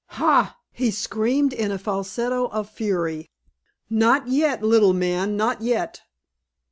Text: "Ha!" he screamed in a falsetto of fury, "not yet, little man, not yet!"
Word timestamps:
"Ha!" 0.17 0.57
he 0.71 0.89
screamed 0.89 1.53
in 1.53 1.69
a 1.69 1.77
falsetto 1.77 2.47
of 2.47 2.67
fury, 2.67 3.29
"not 3.87 4.27
yet, 4.27 4.63
little 4.63 4.93
man, 4.93 5.37
not 5.37 5.61
yet!" 5.61 6.01